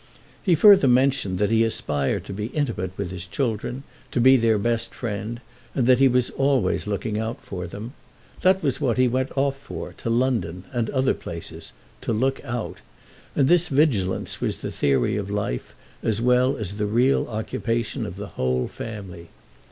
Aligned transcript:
He 0.41 0.55
further 0.55 0.87
mentioned 0.87 1.37
that 1.37 1.51
he 1.51 1.63
aspired 1.63 2.25
to 2.25 2.33
be 2.33 2.47
intimate 2.47 2.89
with 2.97 3.11
his 3.11 3.27
children, 3.27 3.83
to 4.09 4.19
be 4.19 4.35
their 4.35 4.57
best 4.57 4.95
friend, 4.95 5.39
and 5.75 5.85
that 5.85 5.99
he 5.99 6.07
was 6.07 6.31
always 6.31 6.87
looking 6.87 7.19
out 7.19 7.39
for 7.39 7.67
them. 7.67 7.93
That 8.39 8.63
was 8.63 8.81
what 8.81 8.97
he 8.97 9.07
went 9.07 9.29
off 9.37 9.55
for, 9.55 9.93
to 9.97 10.09
London 10.09 10.63
and 10.73 10.89
other 10.89 11.13
places—to 11.13 12.13
look 12.13 12.43
out; 12.43 12.79
and 13.35 13.47
this 13.47 13.67
vigilance 13.67 14.41
was 14.41 14.57
the 14.57 14.71
theory 14.71 15.17
of 15.17 15.29
life, 15.29 15.75
as 16.01 16.19
well 16.19 16.57
as 16.57 16.77
the 16.77 16.87
real 16.87 17.27
occupation, 17.27 18.07
of 18.07 18.15
the 18.15 18.29
whole 18.41 18.67
family. 18.67 19.27